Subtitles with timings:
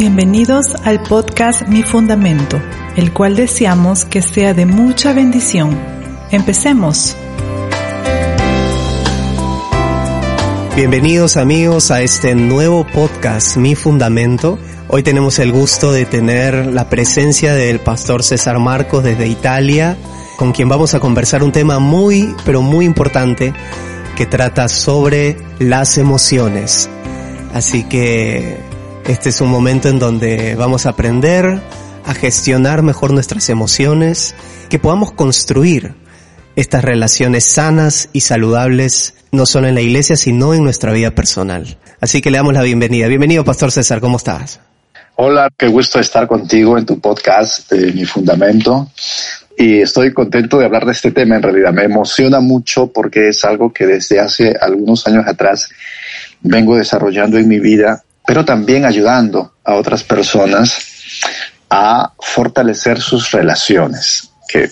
[0.00, 2.58] Bienvenidos al podcast Mi Fundamento,
[2.96, 5.78] el cual deseamos que sea de mucha bendición.
[6.30, 7.14] Empecemos.
[10.74, 14.58] Bienvenidos amigos a este nuevo podcast Mi Fundamento.
[14.88, 19.98] Hoy tenemos el gusto de tener la presencia del pastor César Marcos desde Italia,
[20.38, 23.52] con quien vamos a conversar un tema muy, pero muy importante
[24.16, 26.88] que trata sobre las emociones.
[27.52, 28.69] Así que
[29.10, 31.60] este es un momento en donde vamos a aprender
[32.06, 34.36] a gestionar mejor nuestras emociones,
[34.68, 35.94] que podamos construir
[36.54, 41.76] estas relaciones sanas y saludables, no solo en la iglesia, sino en nuestra vida personal.
[42.00, 43.08] Así que le damos la bienvenida.
[43.08, 44.60] Bienvenido, Pastor César, ¿cómo estás?
[45.16, 48.92] Hola, qué gusto estar contigo en tu podcast de Mi Fundamento.
[49.58, 51.72] Y estoy contento de hablar de este tema, en realidad.
[51.72, 55.68] Me emociona mucho porque es algo que desde hace algunos años atrás
[56.42, 60.78] vengo desarrollando en mi vida pero también ayudando a otras personas
[61.68, 64.70] a fortalecer sus relaciones, que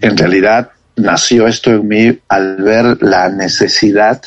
[0.00, 4.22] en realidad nació esto en mí al ver la necesidad,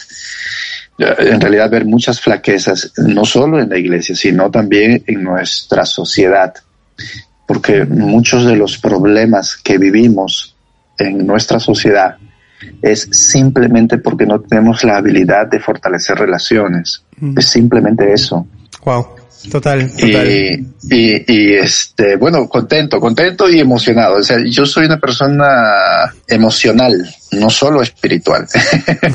[0.98, 6.54] en realidad ver muchas flaquezas, no solo en la iglesia, sino también en nuestra sociedad,
[7.48, 10.56] porque muchos de los problemas que vivimos
[10.98, 12.18] en nuestra sociedad
[12.82, 17.04] es simplemente porque no tenemos la habilidad de fortalecer relaciones.
[17.36, 18.48] Es simplemente eso.
[18.86, 19.08] Wow.
[19.52, 20.28] Total, total.
[20.30, 24.16] Y, y, este, bueno, contento, contento y emocionado.
[24.16, 26.94] O sea, yo soy una persona emocional,
[27.32, 28.48] no solo espiritual.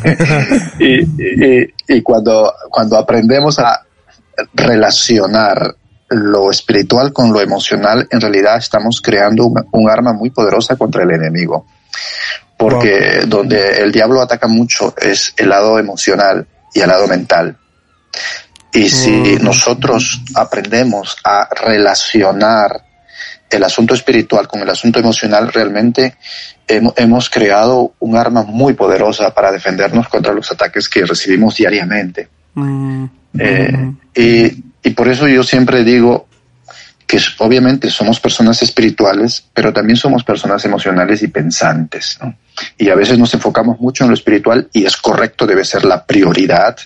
[0.78, 3.86] y, y, y, cuando, cuando aprendemos a
[4.52, 5.74] relacionar
[6.11, 11.11] lo espiritual con lo emocional, en realidad estamos creando un, arma muy poderosa contra el
[11.11, 11.66] enemigo.
[12.56, 17.56] Porque donde el diablo ataca mucho es el lado emocional y el lado mental.
[18.79, 19.43] Y si mm.
[19.43, 22.81] nosotros aprendemos a relacionar
[23.51, 26.15] el asunto espiritual con el asunto emocional, realmente
[26.69, 32.29] hemos creado un arma muy poderosa para defendernos contra los ataques que recibimos diariamente.
[32.55, 33.05] Mm.
[33.36, 33.97] Eh, mm.
[34.14, 36.29] y, y por eso yo siempre digo
[37.08, 42.19] que obviamente somos personas espirituales, pero también somos personas emocionales y pensantes.
[42.23, 42.36] ¿no?
[42.77, 46.05] Y a veces nos enfocamos mucho en lo espiritual y es correcto, debe ser la
[46.05, 46.77] prioridad,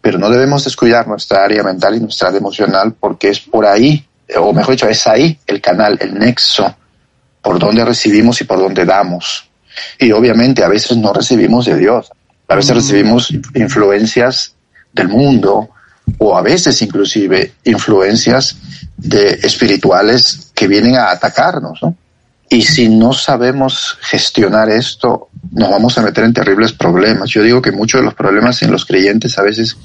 [0.00, 4.04] pero no debemos descuidar nuestra área mental y nuestra área emocional porque es por ahí,
[4.36, 6.74] o mejor dicho, es ahí el canal, el nexo,
[7.40, 9.48] por donde recibimos y por donde damos.
[9.98, 12.10] Y obviamente a veces no recibimos de Dios,
[12.48, 12.74] a veces mm.
[12.74, 14.54] recibimos influencias
[14.92, 15.70] del mundo
[16.18, 18.56] o a veces inclusive influencias
[18.96, 21.96] de espirituales que vienen a atacarnos, ¿no?
[22.48, 27.30] Y si no sabemos gestionar esto, nos vamos a meter en terribles problemas.
[27.30, 29.76] Yo digo que muchos de los problemas en los creyentes a veces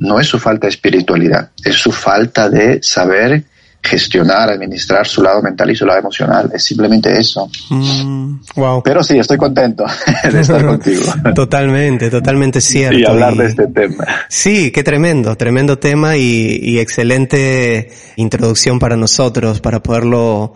[0.00, 3.44] no es su falta de espiritualidad, es su falta de saber
[3.82, 6.50] gestionar, administrar su lado mental y su lado emocional.
[6.54, 7.50] Es simplemente eso.
[7.70, 8.82] Mm, wow.
[8.82, 9.84] Pero sí, estoy contento
[10.32, 11.02] de estar contigo.
[11.34, 12.98] Totalmente, totalmente cierto.
[12.98, 14.06] Y hablar de este tema.
[14.28, 20.54] Sí, qué tremendo, tremendo tema y, y excelente introducción para nosotros, para poderlo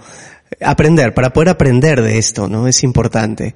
[0.60, 2.68] aprender, para poder aprender de esto, ¿no?
[2.68, 3.54] Es importante.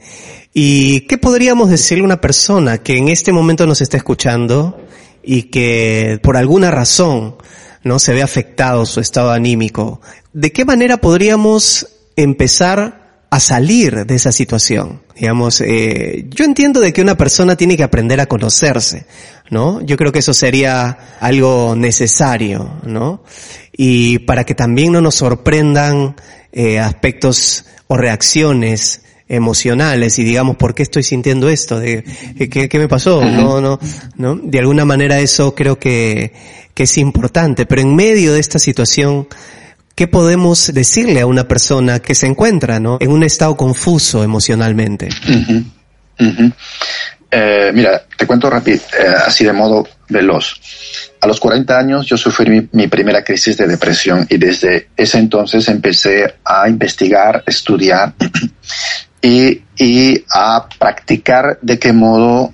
[0.52, 4.80] ¿Y qué podríamos decirle a una persona que en este momento nos está escuchando
[5.22, 7.36] y que por alguna razón
[7.82, 10.00] no se ve afectado su estado anímico?
[10.32, 12.99] ¿De qué manera podríamos empezar
[13.30, 15.02] a salir de esa situación.
[15.14, 19.06] Digamos, eh, yo entiendo de que una persona tiene que aprender a conocerse,
[19.50, 19.80] ¿no?
[19.82, 23.22] Yo creo que eso sería algo necesario, ¿no?
[23.72, 26.16] Y para que también no nos sorprendan
[26.52, 32.02] eh, aspectos o reacciones emocionales y digamos por qué estoy sintiendo esto, de
[32.50, 33.78] qué, qué me pasó, no, no,
[34.16, 36.32] no, de alguna manera eso creo que,
[36.74, 39.28] que es importante, pero en medio de esta situación,
[39.94, 42.98] ¿qué podemos decirle a una persona que se encuentra, ¿no?
[43.00, 45.08] en un estado confuso emocionalmente?
[47.30, 50.60] Eh, mira, te cuento rápido, eh, así de modo veloz.
[51.20, 55.68] A los 40 años yo sufrí mi, primera crisis de depresión y desde ese entonces
[55.68, 58.14] empecé a investigar, estudiar
[59.22, 62.52] y, y a practicar de qué modo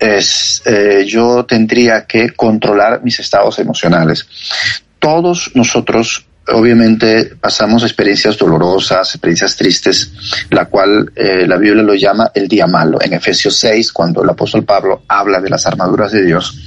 [0.00, 4.26] es, eh, yo tendría que controlar mis estados emocionales.
[4.98, 10.12] Todos nosotros obviamente pasamos experiencias dolorosas, experiencias tristes,
[10.50, 12.98] la cual eh, la Biblia lo llama el día malo.
[13.00, 16.58] En Efesios 6, cuando el apóstol Pablo habla de las armaduras de Dios,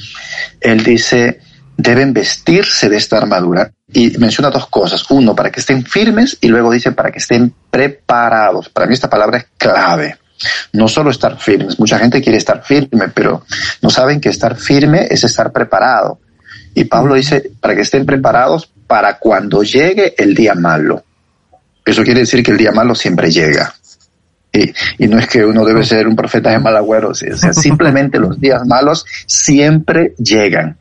[0.59, 1.39] él dice,
[1.77, 5.03] deben vestirse de esta armadura y menciona dos cosas.
[5.09, 8.69] Uno, para que estén firmes y luego dice para que estén preparados.
[8.69, 10.17] Para mí esta palabra es clave.
[10.73, 13.45] No solo estar firmes, mucha gente quiere estar firme, pero
[13.81, 16.19] no saben que estar firme es estar preparado.
[16.73, 21.03] Y Pablo dice, para que estén preparados para cuando llegue el día malo.
[21.83, 23.73] Eso quiere decir que el día malo siempre llega.
[24.51, 28.19] Y, no es que uno debe ser un profeta de mal agüero, o sea, simplemente
[28.19, 30.77] los días malos siempre llegan.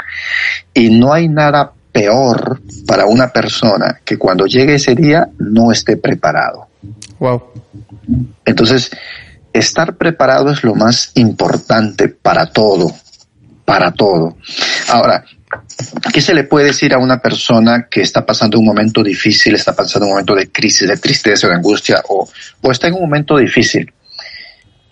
[0.74, 5.96] Y no hay nada peor para una persona que cuando llegue ese día no esté
[5.96, 6.66] preparado.
[7.18, 7.44] Wow.
[8.44, 8.90] Entonces,
[9.54, 12.94] estar preparado es lo más importante para todo,
[13.64, 14.36] para todo.
[14.90, 15.24] Ahora,
[16.12, 19.74] ¿qué se le puede decir a una persona que está pasando un momento difícil, está
[19.74, 22.28] pasando un momento de crisis, de tristeza, de angustia, o,
[22.60, 23.92] o está en un momento difícil?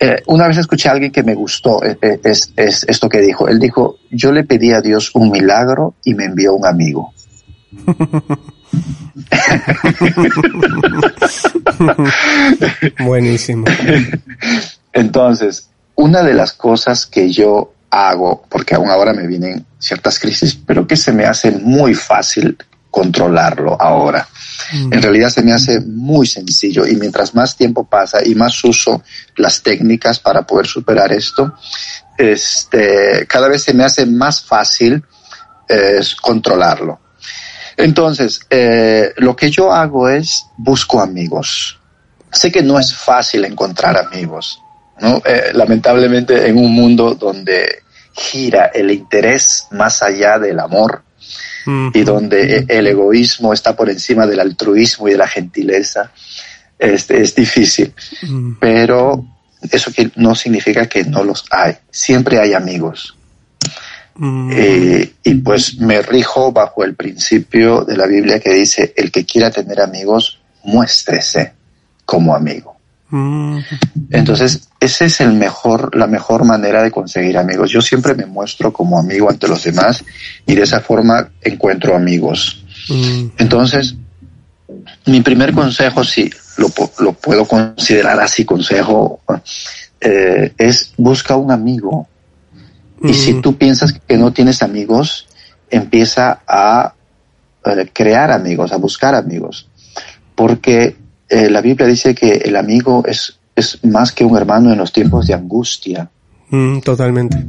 [0.03, 3.21] Eh, una vez escuché a alguien que me gustó eh, eh, es, es, esto que
[3.21, 3.47] dijo.
[3.47, 7.13] Él dijo, yo le pedí a Dios un milagro y me envió un amigo.
[13.05, 13.65] Buenísimo.
[14.93, 20.55] Entonces, una de las cosas que yo hago, porque aún ahora me vienen ciertas crisis,
[20.55, 22.57] pero que se me hace muy fácil
[22.89, 24.27] controlarlo ahora.
[24.73, 24.93] Mm.
[24.93, 29.03] En realidad se me hace muy sencillo y mientras más tiempo pasa y más uso
[29.35, 31.53] las técnicas para poder superar esto,
[32.17, 35.03] este, cada vez se me hace más fácil
[35.67, 36.99] eh, controlarlo.
[37.77, 41.79] Entonces, eh, lo que yo hago es busco amigos.
[42.31, 44.61] Sé que no es fácil encontrar amigos,
[45.01, 45.21] ¿no?
[45.25, 47.83] Eh, lamentablemente en un mundo donde
[48.13, 51.03] gira el interés más allá del amor
[51.93, 56.11] y donde el egoísmo está por encima del altruismo y de la gentileza,
[56.79, 57.93] este, es difícil.
[58.59, 59.23] Pero
[59.69, 61.77] eso no significa que no los hay.
[61.91, 63.15] Siempre hay amigos.
[64.15, 64.51] Mm.
[64.53, 69.25] Eh, y pues me rijo bajo el principio de la Biblia que dice, el que
[69.25, 71.53] quiera tener amigos, muéstrese
[72.05, 72.80] como amigo.
[73.11, 73.59] Mm.
[74.09, 77.69] Entonces, esa es el mejor, la mejor manera de conseguir amigos.
[77.69, 80.03] Yo siempre me muestro como amigo ante los demás
[80.45, 82.63] y de esa forma encuentro amigos.
[82.89, 83.27] Mm.
[83.37, 83.95] Entonces,
[85.05, 86.69] mi primer consejo, si lo,
[86.99, 89.19] lo puedo considerar así consejo,
[89.99, 92.07] eh, es busca un amigo
[93.03, 93.41] y si mm.
[93.41, 95.27] tú piensas que no tienes amigos,
[95.69, 96.93] empieza a
[97.65, 99.67] eh, crear amigos, a buscar amigos.
[100.35, 100.95] Porque
[101.31, 104.91] eh, la Biblia dice que el amigo es, es más que un hermano en los
[104.91, 106.09] tiempos de angustia.
[106.49, 107.45] Mm, totalmente.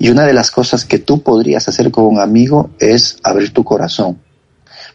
[0.00, 3.62] Y una de las cosas que tú podrías hacer con un amigo es abrir tu
[3.62, 4.18] corazón,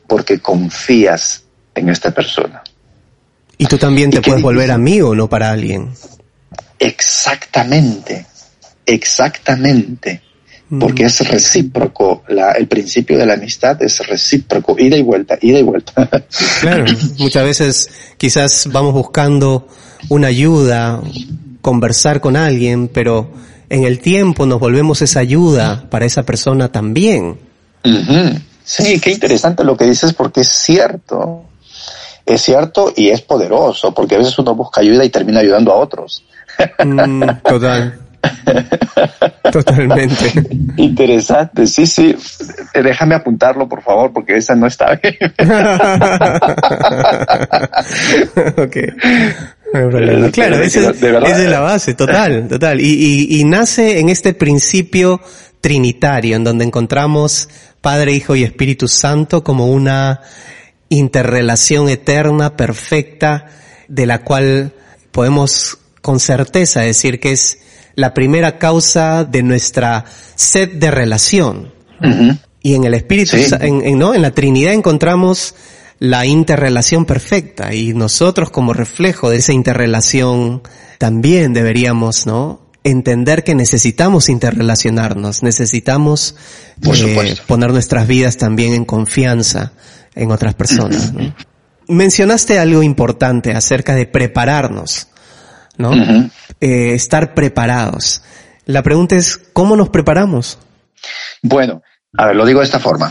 [0.05, 1.43] porque confías
[1.73, 2.61] en esta persona.
[3.57, 5.29] Y tú también te puedes volver amigo, ¿no?
[5.29, 5.93] Para alguien.
[6.77, 8.25] Exactamente.
[8.85, 10.21] Exactamente.
[10.77, 15.57] Porque es recíproco, la, el principio de la amistad es recíproco, ida y vuelta, ida
[15.57, 16.07] y vuelta.
[16.61, 16.85] Claro,
[17.17, 19.67] muchas veces quizás vamos buscando
[20.09, 21.01] una ayuda,
[21.61, 23.31] conversar con alguien, pero
[23.69, 27.39] en el tiempo nos volvemos esa ayuda para esa persona también.
[28.63, 31.45] Sí, qué interesante lo que dices porque es cierto.
[32.25, 35.77] Es cierto y es poderoso, porque a veces uno busca ayuda y termina ayudando a
[35.77, 36.23] otros.
[36.85, 37.99] Mm, total.
[39.51, 40.47] Totalmente.
[40.77, 42.15] Interesante, sí, sí.
[42.73, 45.15] Eh, déjame apuntarlo, por favor, porque esa no está bien.
[48.57, 48.77] ok.
[50.31, 52.81] Claro, esa es, la base, total, total.
[52.81, 55.21] Y, y nace en este principio
[55.61, 57.49] trinitario, en donde encontramos
[57.81, 60.21] Padre, Hijo y Espíritu Santo como una
[60.89, 63.45] interrelación eterna, perfecta,
[63.87, 64.73] de la cual
[65.11, 67.59] podemos con certeza decir que es
[67.95, 70.05] la primera causa de nuestra
[70.35, 71.73] sed de relación.
[72.61, 74.13] Y en el Espíritu, en, ¿no?
[74.13, 75.55] en la Trinidad encontramos
[75.99, 80.61] la interrelación perfecta y nosotros como reflejo de esa interrelación
[80.97, 82.61] también deberíamos, ¿no?
[82.85, 86.35] Entender que necesitamos interrelacionarnos, necesitamos
[86.81, 89.73] eh, poner nuestras vidas también en confianza
[90.15, 91.11] en otras personas.
[91.89, 95.09] Mencionaste algo importante acerca de prepararnos.
[95.79, 95.91] ¿no?
[96.61, 98.21] Eh, estar preparados.
[98.65, 100.59] La pregunta es, ¿cómo nos preparamos?
[101.41, 101.81] Bueno,
[102.17, 103.09] a ver, lo digo de esta forma.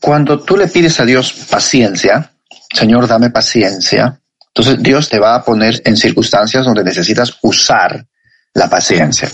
[0.00, 2.32] Cuando tú le pides a Dios paciencia,
[2.72, 8.06] Señor, dame paciencia, entonces Dios te va a poner en circunstancias donde necesitas usar
[8.54, 9.30] la paciencia,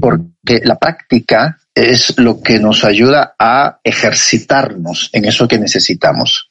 [0.00, 6.49] porque la práctica es lo que nos ayuda a ejercitarnos en eso que necesitamos.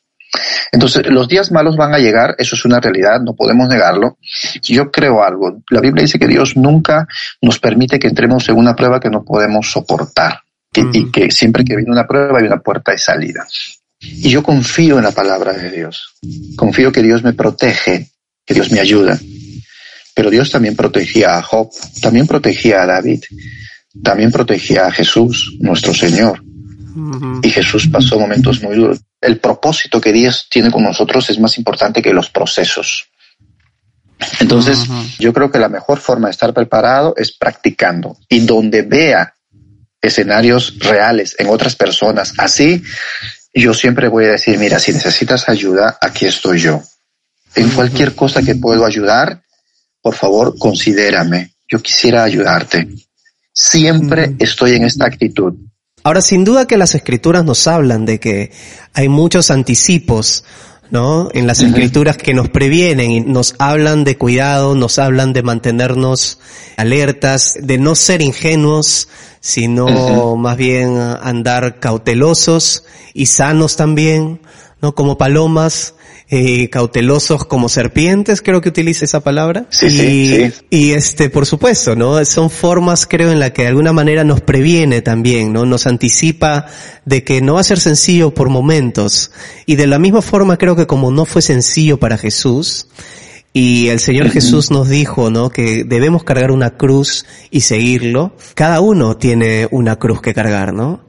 [0.71, 4.17] Entonces, los días malos van a llegar, eso es una realidad, no podemos negarlo.
[4.61, 5.61] Yo creo algo.
[5.69, 7.07] La Biblia dice que Dios nunca
[7.41, 10.41] nos permite que entremos en una prueba que no podemos soportar
[10.93, 13.45] y que siempre que viene una prueba hay una puerta de salida.
[13.99, 16.15] Y yo confío en la palabra de Dios.
[16.55, 18.09] Confío que Dios me protege,
[18.45, 19.19] que Dios me ayuda.
[20.13, 21.69] Pero Dios también protegía a Job,
[22.01, 23.23] también protegía a David,
[24.03, 26.43] también protegía a Jesús, nuestro Señor.
[27.41, 28.99] Y Jesús pasó momentos muy duros.
[29.21, 33.09] El propósito que Dios tiene con nosotros es más importante que los procesos.
[34.39, 34.79] Entonces,
[35.17, 39.35] yo creo que la mejor forma de estar preparado es practicando y donde vea
[40.01, 42.33] escenarios reales en otras personas.
[42.37, 42.83] Así,
[43.53, 46.81] yo siempre voy a decir, mira, si necesitas ayuda, aquí estoy yo.
[47.55, 49.41] En cualquier cosa que puedo ayudar,
[50.01, 51.53] por favor, considérame.
[51.67, 52.87] Yo quisiera ayudarte.
[53.53, 55.55] Siempre estoy en esta actitud.
[56.03, 58.51] Ahora, sin duda que las escrituras nos hablan de que
[58.93, 60.43] hay muchos anticipos,
[60.91, 61.29] ¿no?
[61.33, 66.39] En las escrituras que nos previenen y nos hablan de cuidado, nos hablan de mantenernos
[66.77, 74.41] alertas, de no ser ingenuos, sino más bien andar cautelosos y sanos también,
[74.81, 74.95] ¿no?
[74.95, 75.93] Como palomas,
[76.31, 79.65] eh, cautelosos como serpientes, creo que utiliza esa palabra.
[79.69, 82.23] Sí, y, sí, y este, por supuesto, ¿no?
[82.25, 85.65] Son formas, creo, en la que de alguna manera nos previene también, ¿no?
[85.65, 86.67] Nos anticipa
[87.05, 89.31] de que no va a ser sencillo por momentos.
[89.65, 92.87] Y de la misma forma creo que como no fue sencillo para Jesús,
[93.51, 95.49] y el Señor Jesús nos dijo, ¿no?
[95.49, 98.35] Que debemos cargar una cruz y seguirlo.
[98.53, 101.05] Cada uno tiene una cruz que cargar, ¿no?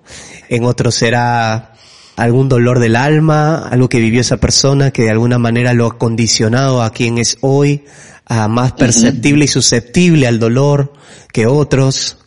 [0.48, 1.69] En otro será
[2.17, 5.99] algún dolor del alma, algo que vivió esa persona que de alguna manera lo ha
[5.99, 7.85] condicionado a quien es hoy,
[8.26, 10.93] a más perceptible y susceptible al dolor
[11.33, 12.19] que otros.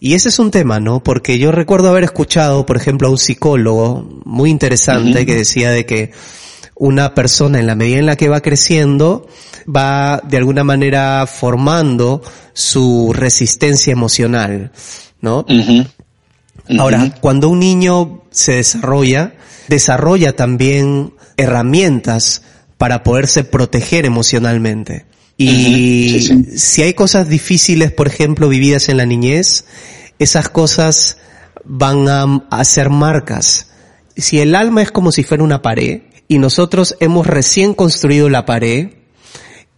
[0.00, 1.02] Y ese es un tema, ¿no?
[1.02, 5.86] Porque yo recuerdo haber escuchado, por ejemplo, a un psicólogo muy interesante que decía de
[5.86, 6.10] que
[6.74, 9.28] una persona en la medida en la que va creciendo
[9.64, 12.22] va de alguna manera formando
[12.52, 14.72] su resistencia emocional,
[15.20, 15.46] ¿no?
[16.78, 19.34] Ahora, cuando un niño se desarrolla,
[19.68, 22.42] desarrolla también herramientas
[22.78, 25.06] para poderse proteger emocionalmente.
[25.36, 29.64] Y si hay cosas difíciles, por ejemplo, vividas en la niñez,
[30.18, 31.18] esas cosas
[31.64, 33.68] van a hacer marcas.
[34.16, 38.46] Si el alma es como si fuera una pared y nosotros hemos recién construido la
[38.46, 38.90] pared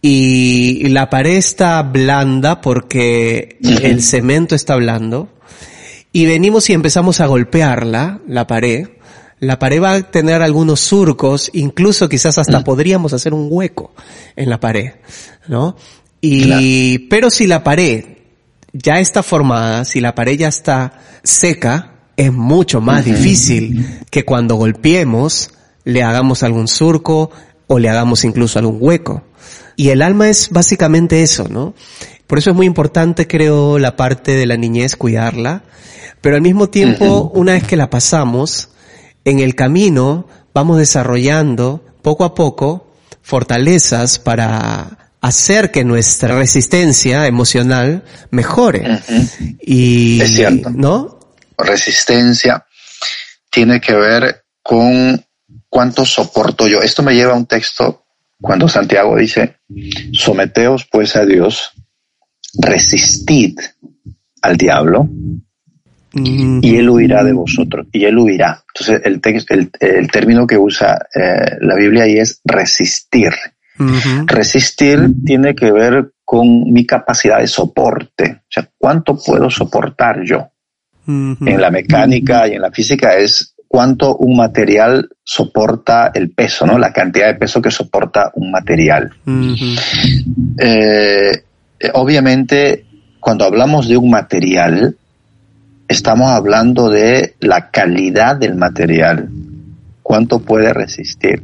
[0.01, 5.29] y la pared está blanda porque el cemento está blando
[6.15, 8.87] y venimos y empezamos a golpearla, la pared,
[9.41, 13.93] la pared va a tener algunos surcos, incluso quizás hasta podríamos hacer un hueco
[14.37, 14.93] en la pared,
[15.49, 15.75] ¿no?
[16.21, 18.05] Y, pero si la pared
[18.71, 24.55] ya está formada, si la pared ya está seca, es mucho más difícil que cuando
[24.55, 25.51] golpeemos
[25.83, 27.29] le hagamos algún surco
[27.67, 29.21] o le hagamos incluso algún hueco.
[29.75, 31.73] Y el alma es básicamente eso, ¿no?
[32.27, 35.63] Por eso es muy importante, creo, la parte de la niñez, cuidarla.
[36.21, 38.69] Pero al mismo tiempo, una vez que la pasamos,
[39.25, 48.03] en el camino vamos desarrollando poco a poco fortalezas para hacer que nuestra resistencia emocional
[48.29, 49.01] mejore.
[49.59, 50.69] Y, es cierto.
[50.69, 51.19] ¿no?
[51.57, 52.65] Resistencia
[53.49, 55.25] tiene que ver con
[55.67, 56.81] cuánto soporto yo.
[56.81, 58.04] Esto me lleva a un texto
[58.45, 59.55] cuando Santiago dice,
[60.13, 61.71] someteos pues a Dios,
[62.59, 63.57] resistid
[64.43, 65.09] al diablo
[66.13, 68.63] y él huirá de vosotros, y él huirá.
[68.67, 69.01] Entonces,
[69.49, 73.31] el, el, término que usa eh, la Biblia ahí es resistir.
[74.27, 78.43] Resistir tiene que ver con mi capacidad de soporte.
[78.43, 80.51] O sea, ¿cuánto puedo soportar yo?
[81.07, 86.77] En la mecánica y en la física es cuánto un material soporta el peso, ¿no?
[86.77, 89.11] La cantidad de peso que soporta un material.
[90.57, 91.43] Eh,
[91.93, 92.85] obviamente,
[93.19, 94.95] cuando hablamos de un material,
[95.89, 99.27] estamos hablando de la calidad del material,
[100.01, 101.43] cuánto puede resistir.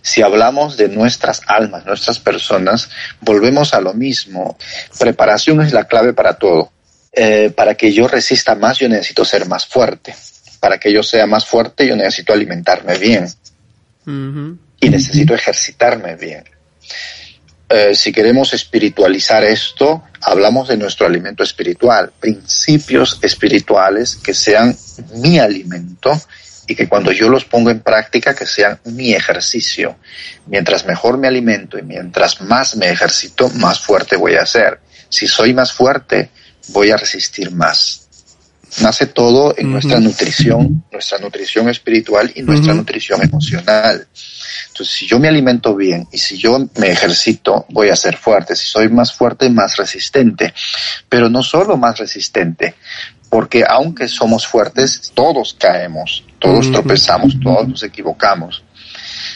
[0.00, 2.88] Si hablamos de nuestras almas, nuestras personas,
[3.20, 4.56] volvemos a lo mismo.
[4.98, 6.72] Preparación es la clave para todo.
[7.12, 10.14] Eh, para que yo resista más, yo necesito ser más fuerte.
[10.60, 13.26] Para que yo sea más fuerte, yo necesito alimentarme bien.
[14.80, 16.44] Y necesito ejercitarme bien.
[17.68, 24.74] Eh, si queremos espiritualizar esto, hablamos de nuestro alimento espiritual, principios espirituales que sean
[25.16, 26.18] mi alimento
[26.66, 29.96] y que cuando yo los pongo en práctica, que sean mi ejercicio.
[30.46, 34.80] Mientras mejor me alimento y mientras más me ejercito, más fuerte voy a ser.
[35.10, 36.30] Si soy más fuerte,
[36.68, 38.07] voy a resistir más.
[38.80, 44.06] Nace todo en nuestra nutrición, nuestra nutrición espiritual y nuestra nutrición emocional.
[44.68, 48.54] Entonces, si yo me alimento bien y si yo me ejercito, voy a ser fuerte.
[48.54, 50.54] Si soy más fuerte, más resistente.
[51.08, 52.74] Pero no solo más resistente,
[53.28, 58.62] porque aunque somos fuertes, todos caemos, todos tropezamos, todos nos equivocamos.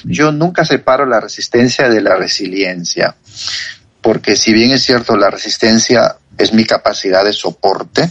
[0.04, 3.16] Yo nunca separo la resistencia de la resiliencia,
[4.00, 8.10] porque si bien es cierto, la resistencia es mi capacidad de soporte,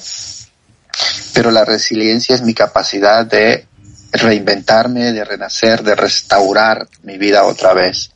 [1.33, 3.65] pero la resiliencia es mi capacidad de
[4.11, 8.11] reinventarme, de renacer, de restaurar mi vida otra vez.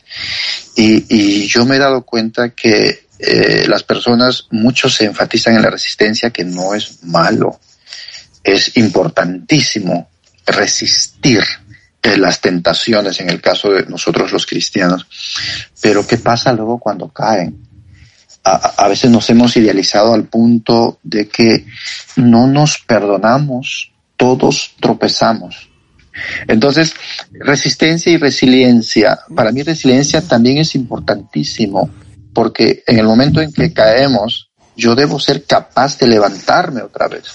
[0.76, 5.62] Y, y yo me he dado cuenta que eh, las personas, muchos se enfatizan en
[5.62, 7.60] la resistencia, que no es malo.
[8.44, 10.10] Es importantísimo
[10.46, 11.44] resistir
[12.04, 15.08] eh, las tentaciones en el caso de nosotros los cristianos.
[15.82, 17.65] Pero ¿qué pasa luego cuando caen?
[18.48, 21.66] A, veces nos hemos idealizado al punto de que
[22.16, 25.70] no nos perdonamos, todos tropezamos.
[26.48, 26.94] Entonces,
[27.32, 31.90] resistencia y resiliencia, para mí resiliencia también es importantísimo,
[32.34, 37.26] porque en el momento en que caemos, yo debo ser capaz de levantarme otra vez.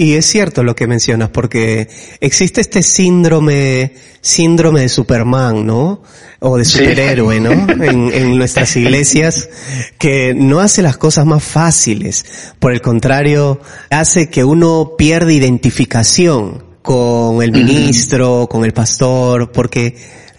[0.00, 1.86] Y es cierto lo que mencionas, porque
[2.22, 3.92] existe este síndrome,
[4.22, 6.02] síndrome de Superman, ¿no?
[6.38, 7.40] O de superhéroe, sí.
[7.42, 7.50] ¿no?
[7.84, 9.50] En, en, nuestras iglesias,
[9.98, 12.24] que no hace las cosas más fáciles.
[12.58, 19.96] Por el contrario, hace que uno pierda identificación con el ministro, con el pastor, porque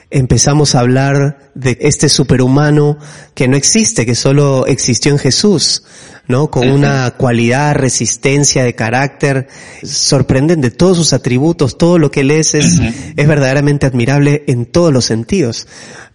[0.10, 2.98] empezamos a hablar de este superhumano
[3.36, 5.84] que no existe, que solo existió en Jesús.
[6.32, 6.50] ¿No?
[6.50, 9.48] Con una cualidad, resistencia de carácter,
[9.84, 13.14] sorprenden de todos sus atributos, todo lo que lees es, uh -huh.
[13.16, 15.68] es verdaderamente admirable en todos los sentidos.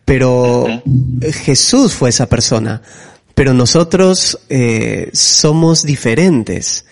[0.05, 1.33] Pero uh -huh.
[1.33, 2.83] Jesús fue esa persona,
[3.35, 6.87] pero nosotros eh, somos diferentes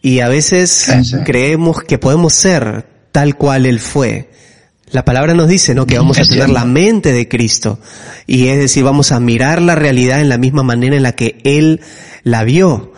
[0.00, 0.88] y a veces
[1.24, 4.30] creemos que podemos ser tal cual Él fue.
[4.92, 5.86] La palabra nos dice, ¿no?
[5.86, 7.78] Que vamos a tener la mente de Cristo.
[8.26, 11.40] Y es decir, vamos a mirar la realidad en la misma manera en la que
[11.44, 11.80] Él
[12.22, 12.92] la vio.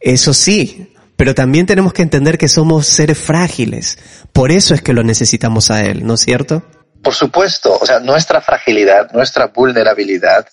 [0.00, 3.98] Eso sí, pero también tenemos que entender que somos seres frágiles.
[4.32, 6.62] Por eso es que lo necesitamos a Él, ¿no es cierto?
[7.02, 10.48] Por supuesto, o sea, nuestra fragilidad, nuestra vulnerabilidad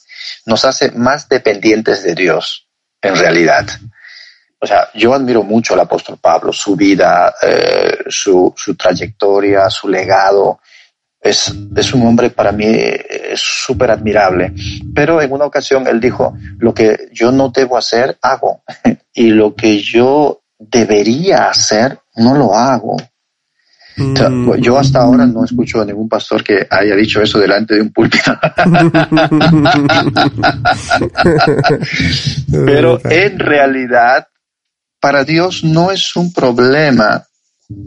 [0.46, 2.68] nos hace más dependientes de Dios,
[3.02, 3.66] en realidad.
[4.60, 9.88] O sea, yo admiro mucho al apóstol Pablo, su vida, eh, su, su trayectoria, su
[9.88, 10.60] legado,
[11.22, 12.66] es, es un hombre para mí
[13.36, 14.54] súper admirable.
[14.94, 18.64] Pero en una ocasión él dijo, lo que yo no debo hacer, hago.
[19.14, 22.98] y lo que yo debería hacer, no lo hago.
[23.98, 27.76] O sea, yo hasta ahora no escucho a ningún pastor que haya dicho eso delante
[27.76, 28.32] de un púlpito.
[32.66, 34.28] Pero en realidad,
[35.00, 37.28] para Dios no es un problema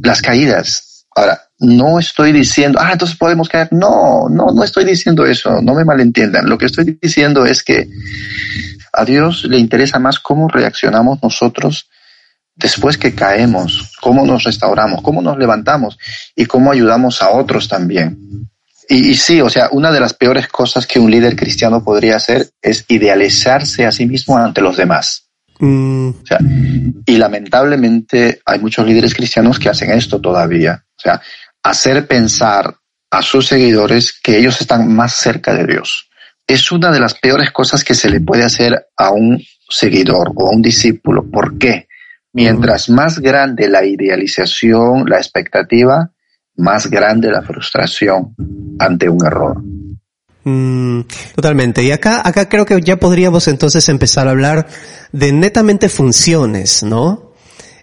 [0.03, 1.07] las caídas.
[1.17, 3.69] Ahora, no estoy diciendo, ah, entonces podemos caer.
[3.73, 6.49] No, no, no estoy diciendo eso, no me malentiendan.
[6.49, 7.89] Lo que estoy diciendo es que
[8.93, 11.89] a Dios le interesa más cómo reaccionamos nosotros
[12.55, 15.99] después que caemos, cómo nos restauramos, cómo nos levantamos
[16.37, 18.49] y cómo ayudamos a otros también.
[18.89, 22.17] Y, y, sí, o sea, una de las peores cosas que un líder cristiano podría
[22.17, 25.25] hacer es idealizarse a sí mismo ante los demás.
[25.59, 26.09] Mm.
[26.09, 26.39] O sea,
[27.07, 30.85] y lamentablemente hay muchos líderes cristianos que hacen esto todavía.
[30.97, 31.21] O sea,
[31.65, 32.77] hacer pensar
[33.11, 36.09] a sus seguidores que ellos están más cerca de Dios.
[36.47, 40.49] Es una de las peores cosas que se le puede hacer a un seguidor o
[40.49, 41.25] a un discípulo.
[41.31, 41.89] ¿Por qué?
[42.33, 46.11] Mientras más grande la idealización, la expectativa,
[46.57, 48.35] más grande la frustración
[48.79, 49.63] ante un error.
[50.45, 51.03] Mm,
[51.35, 51.83] totalmente.
[51.83, 54.67] Y acá, acá creo que ya podríamos entonces empezar a hablar
[55.13, 57.34] de netamente funciones, ¿no?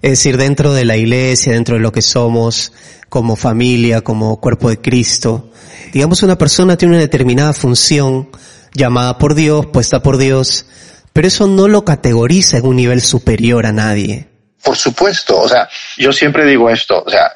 [0.01, 2.73] Es decir, dentro de la iglesia, dentro de lo que somos,
[3.09, 5.51] como familia, como cuerpo de Cristo.
[5.91, 8.29] Digamos, una persona tiene una determinada función
[8.73, 10.65] llamada por Dios, puesta por Dios,
[11.13, 14.29] pero eso no lo categoriza en un nivel superior a nadie.
[14.63, 17.31] Por supuesto, o sea, yo siempre digo esto, o sea,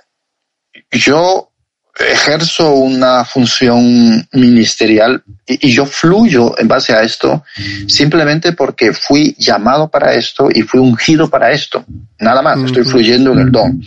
[0.91, 1.51] yo
[1.97, 7.43] ejerzo una función ministerial y, y, yo fluyo en base a esto
[7.87, 11.85] simplemente porque fui llamado para esto y fui ungido para esto.
[12.19, 13.81] Nada más, estoy fluyendo en el don.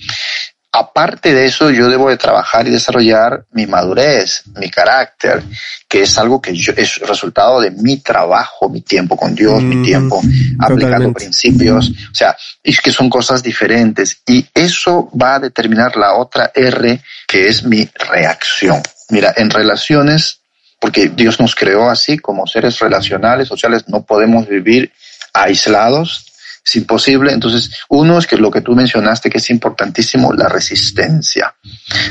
[0.70, 5.42] Aparte de eso, yo debo de trabajar y desarrollar mi madurez, mi carácter,
[5.88, 9.68] que es algo que yo, es resultado de mi trabajo, mi tiempo con Dios, mm,
[9.68, 10.20] mi tiempo
[10.58, 14.20] aplicando principios, o sea, es que son cosas diferentes.
[14.26, 18.82] Y eso va a determinar la otra R, que es mi reacción.
[19.08, 20.40] Mira, en relaciones,
[20.78, 24.92] porque Dios nos creó así como seres relacionales, sociales, no podemos vivir
[25.32, 26.27] aislados
[26.68, 27.32] es imposible.
[27.32, 31.54] Entonces, uno es que lo que tú mencionaste que es importantísimo, la resistencia.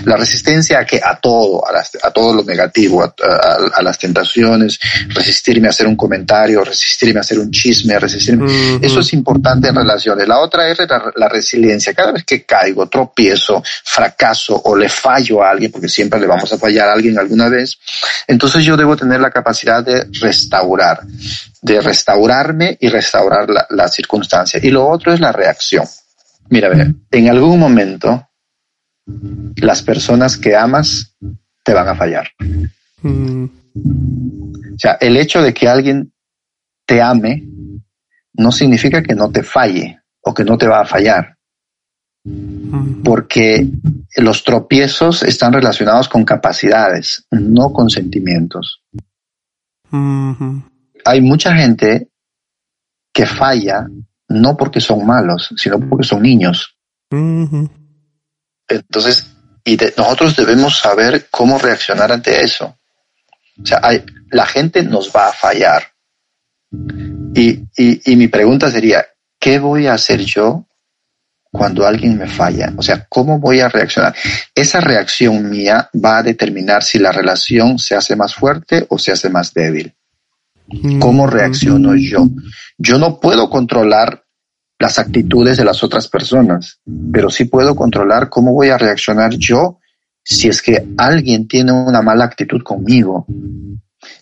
[0.05, 3.81] La resistencia a que a todo, a, las, a todo lo negativo, a, a, a,
[3.83, 8.45] las tentaciones, resistirme a hacer un comentario, resistirme a hacer un chisme, resistirme.
[8.45, 8.85] Uh -huh.
[8.85, 10.27] Eso es importante en relaciones.
[10.27, 11.93] La otra es la, la, resiliencia.
[11.93, 16.51] Cada vez que caigo, tropiezo, fracaso o le fallo a alguien, porque siempre le vamos
[16.51, 17.77] a fallar a alguien alguna vez,
[18.27, 21.01] entonces yo debo tener la capacidad de restaurar
[21.61, 24.59] de restaurarme y restaurar la, la circunstancia.
[24.61, 25.85] Y lo otro es la reacción.
[26.49, 28.27] Mira, ver, en algún momento
[29.55, 31.15] las personas que amas
[31.63, 32.29] te van a fallar.
[33.01, 33.45] Mm.
[33.45, 36.13] O sea, el hecho de que alguien
[36.85, 37.43] te ame
[38.33, 41.37] no significa que no te falle o que no te va a fallar.
[42.23, 43.03] Mm.
[43.03, 43.67] Porque
[44.17, 48.81] los tropiezos están relacionados con capacidades, no con sentimientos.
[51.07, 52.09] Hay mucha gente
[53.13, 53.87] que falla
[54.29, 56.75] no porque son malos, sino porque son niños.
[58.67, 62.77] Entonces, y de- nosotros debemos saber cómo reaccionar ante eso.
[63.61, 65.83] O sea, hay- la gente nos va a fallar.
[67.33, 69.05] Y, y, y mi pregunta sería,
[69.39, 70.65] ¿qué voy a hacer yo
[71.51, 72.73] cuando alguien me falla?
[72.75, 74.13] O sea, ¿cómo voy a reaccionar?
[74.53, 79.11] Esa reacción mía va a determinar si la relación se hace más fuerte o se
[79.13, 79.93] hace más débil.
[80.99, 82.27] ¿Cómo reacciono yo?
[82.77, 84.23] Yo no puedo controlar
[84.79, 86.79] las actitudes de las otras personas,
[87.11, 89.79] pero sí puedo controlar cómo voy a reaccionar yo
[90.23, 93.25] si es que alguien tiene una mala actitud conmigo.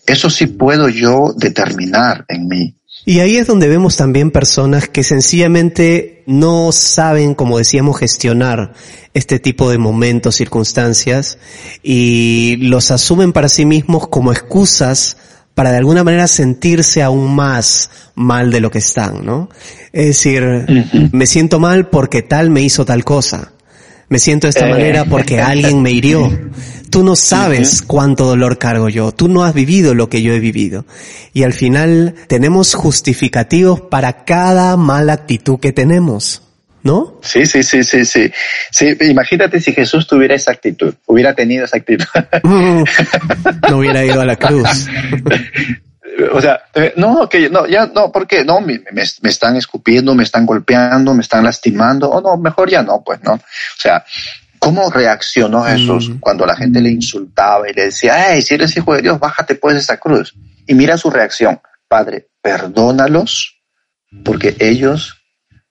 [0.06, 2.76] Eso sí puedo yo determinar en mí.
[3.04, 8.72] Y ahí es donde vemos también personas que sencillamente no saben, como decíamos, gestionar
[9.14, 11.38] este tipo de momentos, circunstancias,
[11.82, 15.18] y los asumen para sí mismos como excusas
[15.56, 19.48] para de alguna manera sentirse aún más mal de lo que están, ¿no?
[19.90, 20.66] Es decir,
[21.12, 23.52] me siento mal porque tal me hizo tal cosa.
[24.10, 24.70] Me siento de esta Eh.
[24.70, 26.30] manera porque alguien me hirió.
[26.90, 29.12] Tú no sabes cuánto dolor cargo yo.
[29.12, 30.84] Tú no has vivido lo que yo he vivido.
[31.32, 36.42] Y al final tenemos justificativos para cada mala actitud que tenemos.
[36.86, 37.18] ¿No?
[37.20, 38.30] Sí, sí, sí, sí, sí.
[38.70, 42.06] Sí, imagínate si Jesús tuviera esa actitud, hubiera tenido esa actitud.
[42.44, 42.84] Mm.
[43.70, 44.86] No hubiera ido a la cruz.
[46.32, 48.44] o sea, eh, no, que no, ya no, ¿por qué?
[48.44, 52.70] No, me, me, me están escupiendo, me están golpeando, me están lastimando, o no, mejor
[52.70, 53.32] ya no, pues no.
[53.32, 53.40] O
[53.78, 54.04] sea,
[54.60, 56.18] ¿cómo reaccionó Jesús Mm.
[56.20, 59.56] cuando la gente le insultaba y le decía, hey, si eres hijo de Dios, bájate
[59.56, 60.34] pues de esa cruz?
[60.68, 63.56] Y mira su reacción, Padre, perdónalos
[64.24, 65.15] porque ellos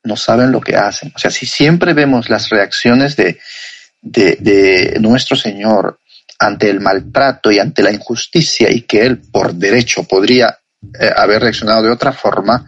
[0.05, 1.11] no saben lo que hacen.
[1.15, 3.39] O sea, si siempre vemos las reacciones de,
[4.01, 5.99] de, de nuestro Señor
[6.39, 10.57] ante el maltrato y ante la injusticia y que Él por derecho podría
[10.99, 12.65] eh, haber reaccionado de otra forma,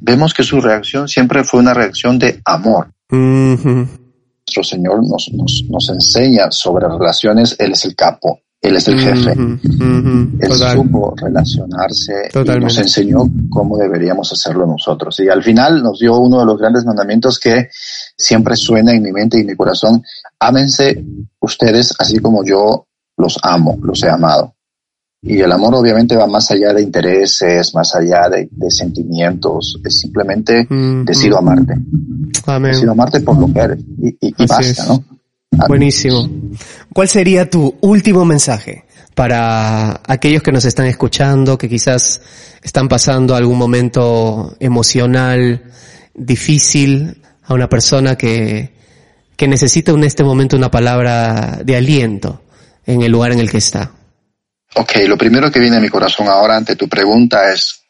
[0.00, 2.90] vemos que su reacción siempre fue una reacción de amor.
[3.10, 8.98] Nuestro Señor nos, nos, nos enseña sobre relaciones, Él es el capo, Él es el
[8.98, 9.32] jefe.
[9.32, 10.76] Él Total.
[10.76, 13.18] supo relacionarse y nos enseñó
[13.48, 15.18] cómo deberíamos hacerlo nosotros.
[15.20, 17.68] Y al final nos dio uno de los grandes mandamientos que
[18.16, 20.02] siempre suena en mi mente y en mi corazón.
[20.40, 21.04] Ámense
[21.40, 24.54] ustedes así como yo los amo, los he amado.
[25.22, 29.80] Y el amor obviamente va más allá de intereses, más allá de, de sentimientos.
[29.84, 31.04] Es simplemente Mhm.
[31.04, 31.74] decido amarte.
[32.46, 32.72] Amén.
[32.72, 33.78] Decido amarte por lo que eres.
[34.00, 34.86] Y, y- y basta, es.
[34.88, 35.02] ¿no?
[35.50, 36.28] Buenísimo.
[36.92, 38.84] ¿Cuál sería tu último mensaje
[39.14, 42.20] para aquellos que nos están escuchando, que quizás
[42.62, 45.64] están pasando algún momento emocional
[46.14, 48.72] difícil, a una persona que,
[49.36, 52.42] que necesita en este momento una palabra de aliento
[52.86, 53.90] en el lugar en el que está?
[54.74, 57.80] Ok, lo primero que viene a mi corazón ahora ante tu pregunta es,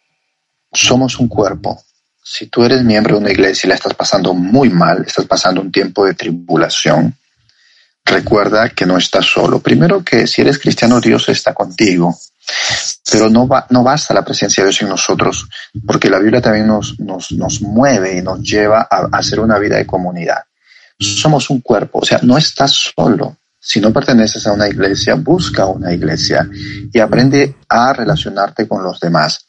[0.73, 1.83] somos un cuerpo.
[2.23, 5.61] Si tú eres miembro de una iglesia y la estás pasando muy mal, estás pasando
[5.61, 7.18] un tiempo de tribulación,
[8.05, 9.61] recuerda que no estás solo.
[9.61, 12.17] Primero que si eres cristiano, Dios está contigo.
[13.11, 15.49] Pero no, va, no basta la presencia de Dios en nosotros,
[15.87, 19.59] porque la Biblia también nos, nos, nos mueve y nos lleva a, a hacer una
[19.59, 20.45] vida de comunidad.
[20.99, 23.37] Somos un cuerpo, o sea, no estás solo.
[23.61, 26.49] Si no perteneces a una iglesia, busca una iglesia
[26.93, 29.48] y aprende a relacionarte con los demás.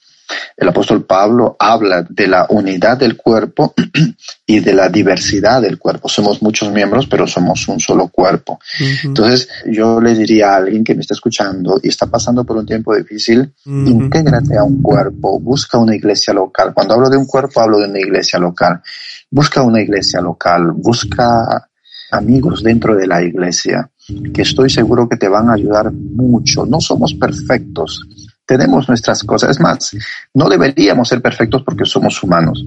[0.55, 3.73] El apóstol Pablo habla de la unidad del cuerpo
[4.45, 6.09] y de la diversidad del cuerpo.
[6.09, 8.59] Somos muchos miembros, pero somos un solo cuerpo.
[9.03, 12.65] Entonces, yo le diría a alguien que me está escuchando y está pasando por un
[12.65, 16.73] tiempo difícil, intégrate a un cuerpo, busca una iglesia local.
[16.73, 18.81] Cuando hablo de un cuerpo, hablo de una iglesia local.
[19.31, 21.69] Busca una iglesia local, busca
[22.11, 23.89] amigos dentro de la iglesia,
[24.33, 26.65] que estoy seguro que te van a ayudar mucho.
[26.65, 28.07] No somos perfectos,
[28.49, 29.51] tenemos nuestras cosas.
[29.51, 29.95] Es más,
[30.33, 32.65] no deberíamos ser perfectos porque somos humanos,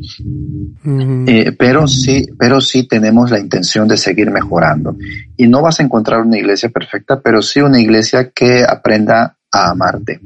[0.85, 1.25] Ujú.
[1.27, 4.95] eh, pero sí, pero sí tenemos la intención de seguir mejorando.
[5.37, 9.71] Y no vas a encontrar una iglesia perfecta, pero sí una iglesia que aprenda a
[9.71, 10.21] amarte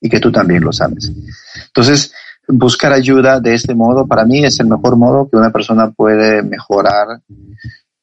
[0.00, 1.10] y que tú también lo sabes.
[1.66, 2.14] Entonces,
[2.46, 6.44] buscar ayuda de este modo para mí es el mejor modo que una persona puede
[6.44, 7.20] mejorar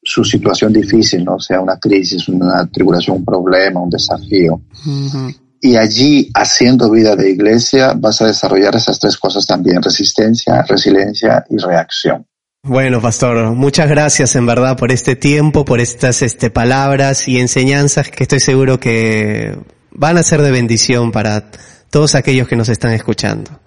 [0.02, 1.40] su situación difícil, ¿no?
[1.40, 4.60] sea una crisis, una tribulación, un problema, un desafío.
[4.86, 5.49] Ujú.
[5.60, 11.44] Y allí, haciendo vida de iglesia, vas a desarrollar esas tres cosas también, resistencia, resiliencia
[11.50, 12.26] y reacción.
[12.62, 18.10] Bueno, pastor, muchas gracias en verdad por este tiempo, por estas este, palabras y enseñanzas
[18.10, 19.58] que estoy seguro que
[19.92, 21.50] van a ser de bendición para
[21.90, 23.59] todos aquellos que nos están escuchando.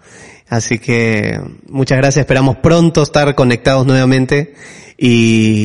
[0.53, 4.53] Así que muchas gracias, esperamos pronto estar conectados nuevamente
[4.99, 5.63] y,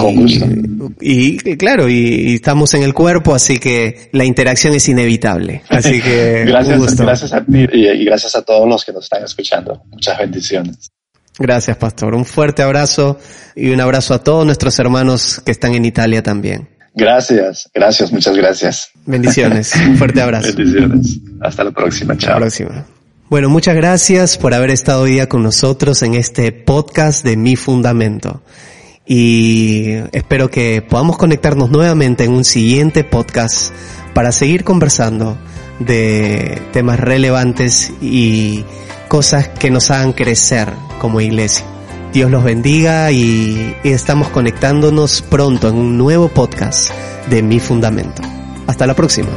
[0.99, 5.63] y, claro, y, estamos en el cuerpo, así que la interacción es inevitable.
[5.69, 9.83] Así que gracias, gracias a ti y gracias a todos los que nos están escuchando.
[9.91, 10.91] Muchas bendiciones.
[11.39, 12.15] Gracias, pastor.
[12.15, 13.19] Un fuerte abrazo
[13.55, 16.67] y un abrazo a todos nuestros hermanos que están en Italia también.
[16.95, 18.89] Gracias, gracias, muchas gracias.
[19.05, 19.75] Bendiciones.
[19.87, 20.49] Un fuerte abrazo.
[20.57, 21.19] Bendiciones.
[21.43, 22.17] Hasta la próxima.
[22.17, 22.31] Chao.
[22.31, 22.98] Hasta la próxima.
[23.31, 27.57] Bueno, muchas gracias por haber estado hoy día con nosotros en este podcast de Mi
[27.57, 28.41] Fundamento.
[29.07, 33.71] Y espero que podamos conectarnos nuevamente en un siguiente podcast
[34.15, 35.37] para seguir conversando
[35.79, 38.65] de temas relevantes y
[39.09, 41.67] cosas que nos hagan crecer como iglesia.
[42.15, 46.91] Dios los bendiga y, estamos conectándonos pronto en un nuevo podcast
[47.29, 48.23] de Mi Fundamento.
[48.67, 49.29] Hasta la próxima.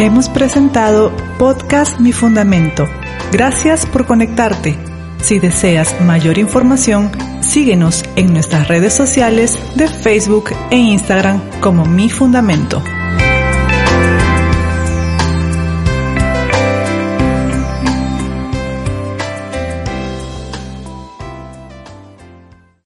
[0.00, 2.86] Hemos presentado Podcast Mi Fundamento.
[3.32, 4.78] Gracias por conectarte.
[5.20, 12.08] Si deseas mayor información, síguenos en nuestras redes sociales de Facebook e Instagram como Mi
[12.10, 12.80] Fundamento.